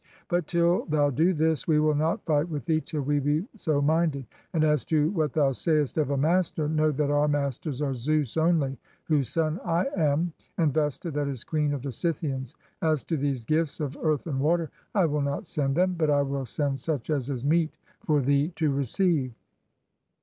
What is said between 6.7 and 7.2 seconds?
that